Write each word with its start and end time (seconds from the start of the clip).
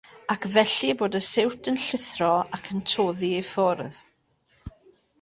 Ac 0.35 0.45
felly 0.53 0.89
bod 1.01 1.17
y 1.19 1.21
siwt 1.25 1.69
yn 1.73 1.77
llithro 1.83 2.31
ac 2.59 2.73
yn 2.77 2.83
toddi 2.95 3.33
i 3.45 3.47
ffwrdd? 3.55 4.05